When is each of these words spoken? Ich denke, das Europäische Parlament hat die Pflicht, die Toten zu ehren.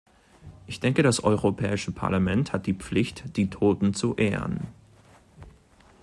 Ich 0.65 0.79
denke, 0.79 1.03
das 1.03 1.23
Europäische 1.23 1.91
Parlament 1.91 2.53
hat 2.53 2.65
die 2.65 2.73
Pflicht, 2.73 3.37
die 3.37 3.51
Toten 3.51 3.93
zu 3.93 4.15
ehren. 4.15 4.67